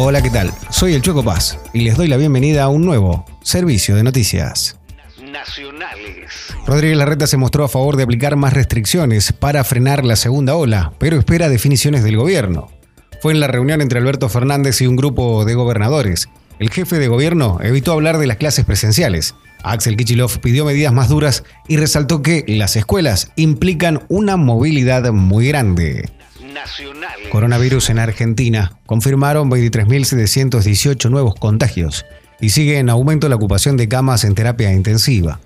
Hola, 0.00 0.22
¿qué 0.22 0.30
tal? 0.30 0.52
Soy 0.70 0.94
el 0.94 1.02
Chueco 1.02 1.24
Paz 1.24 1.58
y 1.72 1.80
les 1.80 1.96
doy 1.96 2.06
la 2.06 2.16
bienvenida 2.16 2.62
a 2.62 2.68
un 2.68 2.84
nuevo 2.84 3.26
servicio 3.42 3.96
de 3.96 4.04
noticias. 4.04 4.78
Nacionales. 5.20 6.54
Rodríguez 6.68 6.96
Larreta 6.96 7.26
se 7.26 7.36
mostró 7.36 7.64
a 7.64 7.68
favor 7.68 7.96
de 7.96 8.04
aplicar 8.04 8.36
más 8.36 8.52
restricciones 8.52 9.32
para 9.32 9.64
frenar 9.64 10.04
la 10.04 10.14
segunda 10.14 10.54
ola, 10.54 10.92
pero 10.98 11.18
espera 11.18 11.48
definiciones 11.48 12.04
del 12.04 12.16
gobierno. 12.16 12.70
Fue 13.20 13.32
en 13.32 13.40
la 13.40 13.48
reunión 13.48 13.80
entre 13.80 13.98
Alberto 13.98 14.28
Fernández 14.28 14.80
y 14.82 14.86
un 14.86 14.94
grupo 14.94 15.44
de 15.44 15.54
gobernadores. 15.54 16.28
El 16.60 16.70
jefe 16.70 17.00
de 17.00 17.08
gobierno 17.08 17.58
evitó 17.60 17.90
hablar 17.90 18.18
de 18.18 18.28
las 18.28 18.36
clases 18.36 18.64
presenciales. 18.64 19.34
Axel 19.64 19.96
Kichilov 19.96 20.38
pidió 20.38 20.64
medidas 20.64 20.92
más 20.92 21.08
duras 21.08 21.42
y 21.66 21.76
resaltó 21.76 22.22
que 22.22 22.44
las 22.46 22.76
escuelas 22.76 23.32
implican 23.34 24.04
una 24.08 24.36
movilidad 24.36 25.10
muy 25.10 25.48
grande. 25.48 26.08
Coronavirus 27.30 27.90
en 27.90 27.98
Argentina. 27.98 28.72
Confirmaron 28.86 29.50
23.718 29.50 31.10
nuevos 31.10 31.34
contagios 31.34 32.06
y 32.40 32.50
sigue 32.50 32.78
en 32.78 32.90
aumento 32.90 33.28
la 33.28 33.34
ocupación 33.36 33.76
de 33.76 33.88
camas 33.88 34.24
en 34.24 34.34
terapia 34.34 34.72
intensiva. 34.72 35.38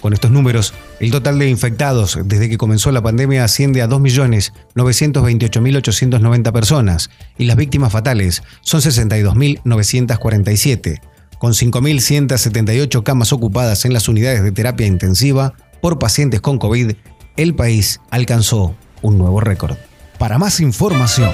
Con 0.00 0.12
estos 0.12 0.30
números, 0.30 0.74
el 1.00 1.10
total 1.10 1.38
de 1.38 1.48
infectados 1.48 2.18
desde 2.24 2.48
que 2.48 2.58
comenzó 2.58 2.92
la 2.92 3.02
pandemia 3.02 3.42
asciende 3.44 3.82
a 3.82 3.88
2.928.890 3.88 6.52
personas 6.52 7.10
y 7.38 7.46
las 7.46 7.56
víctimas 7.56 7.92
fatales 7.92 8.42
son 8.60 8.82
62.947, 8.82 11.00
con 11.38 11.52
5.178 11.52 13.02
camas 13.02 13.32
ocupadas 13.32 13.84
en 13.84 13.92
las 13.92 14.08
unidades 14.08 14.44
de 14.44 14.52
terapia 14.52 14.86
intensiva 14.86 15.54
por 15.80 15.98
pacientes 15.98 16.40
con 16.40 16.58
COVID, 16.58 16.92
el 17.36 17.54
país 17.54 18.00
alcanzó 18.10 18.74
un 19.02 19.18
nuevo 19.18 19.40
récord. 19.40 19.76
Para 20.18 20.38
más 20.38 20.60
información, 20.60 21.30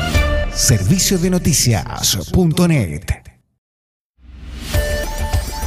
serviciodenoticias.net. 0.52 3.04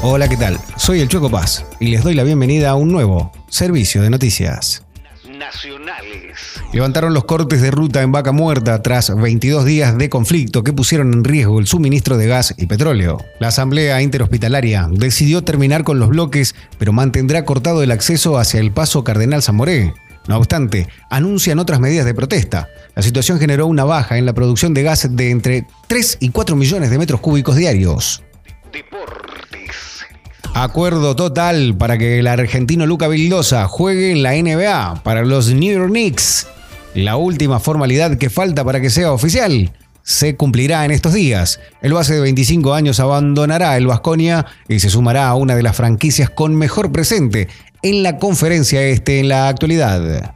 Hola, 0.01 0.27
¿qué 0.27 0.35
tal? 0.35 0.59
Soy 0.75 0.99
el 0.99 1.07
Chueco 1.07 1.29
Paz 1.29 1.65
y 1.79 1.87
les 1.87 2.03
doy 2.03 2.13
la 2.13 2.23
bienvenida 2.23 2.71
a 2.71 2.75
un 2.75 2.91
nuevo 2.91 3.31
servicio 3.49 4.01
de 4.01 4.09
noticias. 4.09 4.83
Nacionales. 5.29 6.59
Levantaron 6.73 7.13
los 7.13 7.23
cortes 7.23 7.61
de 7.61 7.71
ruta 7.71 8.01
en 8.01 8.11
Vaca 8.11 8.33
Muerta 8.33 8.81
tras 8.81 9.15
22 9.15 9.63
días 9.63 9.97
de 9.97 10.09
conflicto 10.09 10.65
que 10.65 10.73
pusieron 10.73 11.13
en 11.13 11.23
riesgo 11.23 11.59
el 11.59 11.67
suministro 11.67 12.17
de 12.17 12.27
gas 12.27 12.53
y 12.57 12.65
petróleo. 12.65 13.23
La 13.39 13.47
Asamblea 13.47 14.01
Interhospitalaria 14.01 14.89
decidió 14.91 15.45
terminar 15.45 15.85
con 15.85 15.99
los 15.99 16.09
bloques, 16.09 16.53
pero 16.77 16.91
mantendrá 16.91 17.45
cortado 17.45 17.81
el 17.81 17.91
acceso 17.91 18.37
hacia 18.37 18.59
el 18.59 18.73
paso 18.73 19.05
Cardenal 19.05 19.41
Zamoré. 19.41 19.93
No 20.27 20.37
obstante, 20.37 20.87
anuncian 21.09 21.59
otras 21.59 21.79
medidas 21.79 22.05
de 22.05 22.13
protesta. 22.13 22.67
La 22.95 23.01
situación 23.03 23.39
generó 23.39 23.67
una 23.67 23.83
baja 23.83 24.17
en 24.17 24.25
la 24.25 24.33
producción 24.33 24.73
de 24.73 24.83
gas 24.83 25.07
de 25.15 25.29
entre 25.29 25.67
3 25.87 26.17
y 26.21 26.29
4 26.29 26.55
millones 26.55 26.89
de 26.89 26.97
metros 26.97 27.19
cúbicos 27.19 27.55
diarios. 27.55 28.23
Deportes. 28.71 30.05
Acuerdo 30.53 31.15
total 31.15 31.75
para 31.77 31.97
que 31.97 32.19
el 32.19 32.27
argentino 32.27 32.85
Luca 32.85 33.07
Vildosa 33.07 33.67
juegue 33.67 34.11
en 34.11 34.23
la 34.23 34.33
NBA 34.33 35.03
para 35.03 35.23
los 35.23 35.53
New 35.53 35.73
York 35.73 35.89
Knicks. 35.89 36.47
La 36.93 37.17
última 37.17 37.59
formalidad 37.59 38.17
que 38.17 38.29
falta 38.29 38.63
para 38.63 38.79
que 38.79 38.89
sea 38.89 39.11
oficial 39.11 39.71
se 40.05 40.37
cumplirá 40.37 40.85
en 40.85 40.91
estos 40.91 41.13
días. 41.13 41.59
El 41.81 41.91
base 41.93 42.13
de 42.13 42.21
25 42.21 42.73
años 42.73 43.01
abandonará 43.01 43.75
el 43.75 43.87
Vasconia 43.87 44.45
y 44.69 44.79
se 44.79 44.89
sumará 44.89 45.27
a 45.27 45.35
una 45.35 45.57
de 45.57 45.63
las 45.63 45.75
franquicias 45.75 46.29
con 46.29 46.55
mejor 46.55 46.93
presente 46.93 47.49
en 47.81 48.03
la 48.03 48.17
conferencia 48.17 48.81
este 48.83 49.19
en 49.19 49.27
la 49.27 49.49
actualidad. 49.49 50.35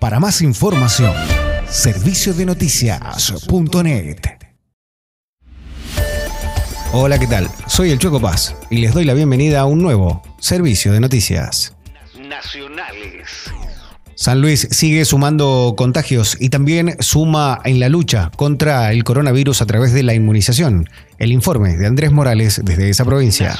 Para 0.00 0.18
más 0.18 0.42
información, 0.42 1.14
serviciodenoticias.net. 1.68 4.16
Hola, 6.92 7.18
¿qué 7.18 7.26
tal? 7.26 7.50
Soy 7.66 7.90
el 7.90 7.98
Choco 7.98 8.18
Paz 8.18 8.56
y 8.70 8.78
les 8.78 8.94
doy 8.94 9.04
la 9.04 9.12
bienvenida 9.12 9.60
a 9.60 9.66
un 9.66 9.82
nuevo 9.82 10.22
servicio 10.40 10.90
de 10.92 11.00
noticias. 11.00 11.74
Nacionales. 12.18 13.50
San 14.18 14.40
Luis 14.40 14.66
sigue 14.72 15.04
sumando 15.04 15.74
contagios 15.76 16.36
y 16.40 16.48
también 16.48 16.96
suma 16.98 17.60
en 17.64 17.78
la 17.78 17.88
lucha 17.88 18.32
contra 18.34 18.90
el 18.90 19.04
coronavirus 19.04 19.62
a 19.62 19.66
través 19.66 19.92
de 19.92 20.02
la 20.02 20.12
inmunización. 20.12 20.90
El 21.18 21.30
informe 21.30 21.76
de 21.76 21.86
Andrés 21.86 22.10
Morales 22.10 22.60
desde 22.64 22.90
esa 22.90 23.04
provincia. 23.04 23.56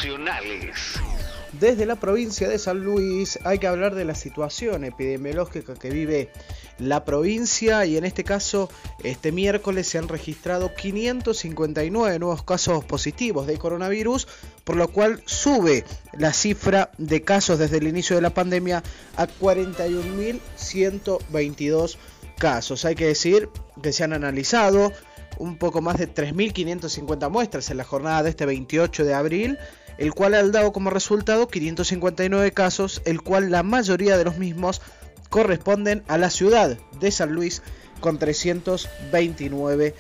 Desde 1.61 1.87
la 1.87 1.95
provincia 1.95 2.49
de 2.49 2.59
San 2.59 2.81
Luis 2.83 3.39
hay 3.45 3.61
que 3.61 3.69
hablar 3.69 3.95
de 3.95 4.05
la 4.05 4.17
situación 4.17 4.83
epidemiológica 4.83 5.75
que 5.75 5.91
vive 5.91 6.29
la 6.79 7.05
provincia 7.05 7.85
y 7.87 7.97
en 7.97 8.05
este 8.05 8.25
caso 8.25 8.69
este 9.03 9.33
miércoles 9.33 9.89
se 9.89 9.99
han 9.99 10.09
registrado 10.09 10.75
559 10.75 12.19
nuevos 12.19 12.43
casos 12.43 12.85
positivos 12.85 13.47
de 13.47 13.57
coronavirus, 13.59 14.27
por 14.65 14.77
lo 14.77 14.89
cual 14.89 15.23
sube 15.27 15.85
la 16.13 16.33
cifra 16.33 16.91
de 16.99 17.23
casos 17.23 17.59
desde 17.59 17.79
el 17.79 17.89
inicio 17.89 18.17
de 18.17 18.23
la 18.23 18.31
pandemia 18.31 18.83
a 19.17 19.27
41.122 19.27 21.97
casos. 22.39 22.85
Hay 22.85 22.95
que 22.95 23.07
decir 23.07 23.49
que 23.83 23.93
se 23.93 24.05
han 24.05 24.13
analizado 24.13 24.93
un 25.39 25.59
poco 25.59 25.81
más 25.81 25.99
de 25.99 26.09
3.550 26.13 27.31
muestras 27.31 27.71
en 27.71 27.77
la 27.77 27.85
jornada 27.85 28.23
de 28.23 28.31
este 28.31 28.47
28 28.47 29.05
de 29.05 29.15
abril 29.15 29.59
el 29.99 30.15
cual 30.15 30.35
ha 30.35 30.43
dado 30.45 30.73
como 30.73 30.91
resultado 30.91 31.49
559 31.49 32.53
casos, 32.53 33.03
el 33.05 33.21
cual 33.21 33.51
la 33.51 33.65
mayoría 33.65 34.17
de 34.17 34.25
los 34.25 34.39
mismos 34.39 34.81
corresponden 35.29 36.03
a 36.09 36.19
la 36.19 36.31
ciudad 36.31 36.77
de 37.01 37.11
San 37.11 37.33
Luis 37.33 37.63
con 38.01 38.19
329 38.19 39.95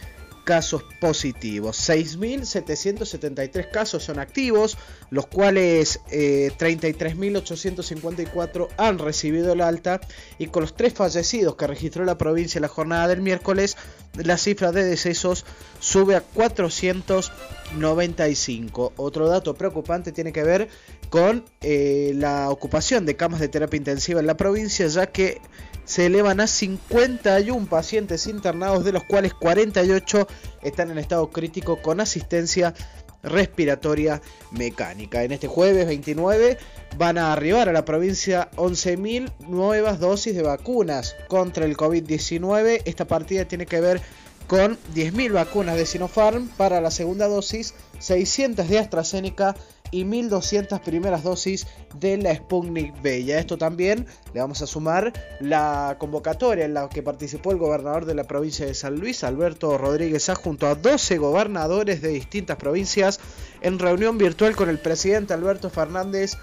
casos 0.49 0.83
positivos. 0.99 1.77
6.773 1.91 3.71
casos 3.71 4.03
son 4.03 4.19
activos, 4.19 4.79
los 5.11 5.27
cuales 5.27 6.01
33.854 6.09 8.67
eh, 8.67 8.71
han 8.79 8.99
recibido 8.99 9.53
el 9.53 9.61
alta 9.61 10.01
y 10.39 10.47
con 10.47 10.63
los 10.63 10.75
tres 10.75 10.95
fallecidos 10.95 11.55
que 11.57 11.67
registró 11.67 12.07
la 12.07 12.17
provincia 12.17 12.63
la 12.63 12.69
jornada 12.69 13.09
del 13.09 13.21
miércoles, 13.21 13.77
la 14.25 14.39
cifra 14.39 14.73
de 14.73 14.85
decesos 14.85 15.45
sube 15.81 16.17
a 16.17 16.21
495. 16.21 18.93
Otro 18.97 19.29
dato 19.29 19.55
preocupante 19.55 20.11
tiene 20.13 20.33
que 20.33 20.43
ver 20.43 20.69
con 21.11 21.45
eh, 21.61 22.13
la 22.15 22.49
ocupación 22.51 23.05
de 23.07 23.17
camas 23.17 23.41
de 23.41 23.49
terapia 23.49 23.79
intensiva 23.79 24.21
en 24.21 24.27
la 24.27 24.37
provincia, 24.37 24.87
ya 24.87 25.07
que 25.07 25.41
se 25.85 26.07
elevan 26.07 26.41
a 26.41 26.47
51 26.47 27.67
pacientes 27.67 28.27
internados, 28.27 28.85
de 28.85 28.93
los 28.93 29.05
cuales 29.05 29.33
48 29.35 30.29
están 30.63 30.91
en 30.91 30.99
estado 30.99 31.31
crítico 31.31 31.81
con 31.81 32.01
asistencia 32.01 32.75
respiratoria 33.23 34.21
mecánica. 34.51 35.25
En 35.25 35.33
este 35.33 35.47
jueves 35.47 35.87
29 35.87 36.59
van 36.97 37.19
a 37.19 37.33
arribar 37.33 37.69
a 37.69 37.73
la 37.73 37.85
provincia 37.85 38.51
11.000 38.57 39.31
nuevas 39.49 40.01
dosis 40.01 40.35
de 40.35 40.43
vacunas 40.43 41.17
contra 41.29 41.65
el 41.65 41.77
COVID-19. 41.77 42.83
Esta 42.85 43.07
partida 43.07 43.45
tiene 43.45 43.67
que 43.67 43.81
ver 43.81 44.01
con 44.49 44.79
10.000 44.95 45.33
vacunas 45.33 45.77
de 45.77 45.85
Sinopharm 45.87 46.49
para 46.57 46.81
la 46.81 46.91
segunda 46.91 47.29
dosis, 47.29 47.75
600 47.99 48.67
de 48.67 48.79
AstraZeneca 48.79 49.55
y 49.91 50.05
1.200 50.05 50.81
primeras 50.81 51.23
dosis 51.23 51.67
de 51.95 52.17
la 52.17 52.35
Sputnik 52.35 52.95
V. 53.03 53.21
Y 53.21 53.33
a 53.33 53.39
esto 53.39 53.59
también 53.59 54.07
le 54.33 54.41
vamos 54.41 54.63
a 54.63 54.67
sumar 54.67 55.13
la 55.41 55.97
convocatoria 55.99 56.65
en 56.65 56.75
la 56.75 56.89
que 56.89 57.03
participó 57.03 57.53
el 57.53 57.59
gobernador 57.59 58.07
de 58.07 58.15
la 58.15 58.25
provincia 58.25 58.65
de 58.65 58.75
San 58.75 58.99
Luis, 58.99 59.23
Alberto 59.23 59.77
Rodríguez 59.77 60.31
junto 60.43 60.67
a 60.67 60.75
12 60.75 61.19
gobernadores 61.19 62.01
de 62.01 62.09
distintas 62.09 62.57
provincias, 62.57 63.21
en 63.61 63.79
reunión 63.79 64.17
virtual 64.17 64.57
con 64.57 64.71
el 64.71 64.79
presidente 64.79 65.35
Alberto 65.35 65.69
Fernández 65.69 66.39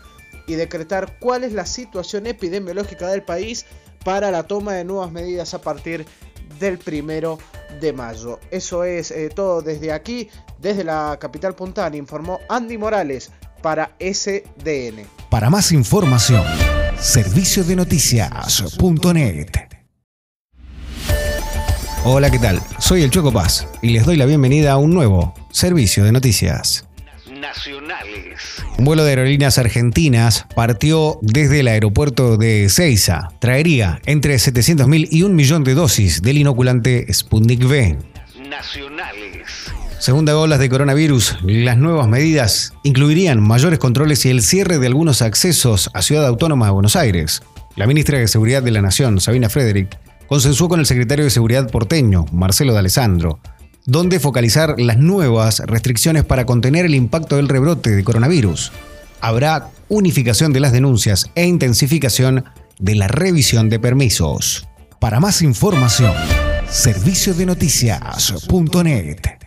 y 0.45 0.53
decretar 0.53 1.17
cuál 1.19 1.43
es 1.43 1.53
la 1.53 1.65
situación 1.65 2.27
epidemiológica 2.27 3.07
del 3.07 3.23
país 3.23 3.65
para 4.03 4.29
la 4.29 4.43
toma 4.43 4.73
de 4.73 4.85
nuevas 4.85 5.11
medidas 5.11 5.55
a 5.55 5.61
partir 5.61 6.05
del 6.59 6.77
primero 6.77 7.39
mayo. 7.95 8.39
Eso 8.51 8.83
es 8.83 9.11
eh, 9.11 9.29
todo 9.33 9.61
desde 9.61 9.91
aquí, 9.91 10.29
desde 10.59 10.83
la 10.83 11.17
capital 11.19 11.55
puntana, 11.55 11.95
informó 11.95 12.39
Andy 12.49 12.77
Morales 12.77 13.31
para 13.61 13.95
SDN. 13.99 15.05
Para 15.29 15.49
más 15.49 15.71
información, 15.71 16.43
serviciodenoticias.net. 16.99 19.75
Hola, 22.07 22.29
¿qué 22.29 22.37
tal? 22.37 22.61
Soy 22.77 23.01
el 23.01 23.09
Choco 23.09 23.31
Paz 23.31 23.67
y 23.81 23.89
les 23.89 24.05
doy 24.05 24.15
la 24.15 24.25
bienvenida 24.25 24.73
a 24.73 24.77
un 24.77 24.93
nuevo 24.93 25.33
servicio 25.51 26.03
de 26.03 26.11
noticias. 26.11 26.85
Un 28.77 28.85
vuelo 28.85 29.03
de 29.03 29.11
aerolíneas 29.11 29.57
argentinas 29.57 30.45
partió 30.55 31.17
desde 31.21 31.61
el 31.61 31.67
aeropuerto 31.67 32.37
de 32.37 32.67
Ceiza. 32.69 33.29
Traería 33.39 34.01
entre 34.05 34.35
700.000 34.35 35.07
y 35.11 35.23
un 35.23 35.35
millón 35.35 35.63
de 35.63 35.73
dosis 35.73 36.21
del 36.21 36.37
inoculante 36.37 37.11
Sputnik 37.13 37.63
V. 37.63 37.97
Segunda 39.99 40.37
olas 40.37 40.59
de 40.59 40.69
coronavirus, 40.69 41.37
las 41.41 41.77
nuevas 41.77 42.07
medidas 42.07 42.73
incluirían 42.83 43.41
mayores 43.41 43.79
controles 43.79 44.25
y 44.25 44.29
el 44.29 44.43
cierre 44.43 44.77
de 44.77 44.87
algunos 44.87 45.21
accesos 45.21 45.89
a 45.93 46.01
Ciudad 46.01 46.27
Autónoma 46.27 46.67
de 46.67 46.73
Buenos 46.73 46.95
Aires. 46.95 47.41
La 47.75 47.87
ministra 47.87 48.19
de 48.19 48.27
Seguridad 48.27 48.61
de 48.61 48.71
la 48.71 48.81
Nación, 48.81 49.19
Sabina 49.19 49.49
Frederick, 49.49 49.97
consensuó 50.27 50.69
con 50.69 50.79
el 50.79 50.85
secretario 50.85 51.25
de 51.25 51.31
Seguridad 51.31 51.71
porteño, 51.71 52.25
Marcelo 52.31 52.73
D'Alessandro, 52.73 53.39
donde 53.85 54.19
focalizar 54.19 54.79
las 54.79 54.97
nuevas 54.97 55.59
restricciones 55.59 56.23
para 56.23 56.45
contener 56.45 56.85
el 56.85 56.95
impacto 56.95 57.35
del 57.35 57.49
rebrote 57.49 57.91
de 57.91 58.03
coronavirus. 58.03 58.71
Habrá 59.21 59.69
unificación 59.87 60.53
de 60.53 60.59
las 60.59 60.71
denuncias 60.71 61.29
e 61.35 61.45
intensificación 61.45 62.45
de 62.79 62.95
la 62.95 63.07
revisión 63.07 63.69
de 63.69 63.79
permisos. 63.79 64.67
Para 64.99 65.19
más 65.19 65.41
información, 65.41 66.13
serviciodenoticias.net. 66.69 69.44